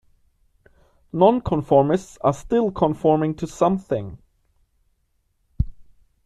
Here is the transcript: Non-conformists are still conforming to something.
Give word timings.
Non-conformists 1.13 2.17
are 2.21 2.33
still 2.33 2.71
conforming 2.71 3.35
to 3.35 3.45
something. 3.45 4.17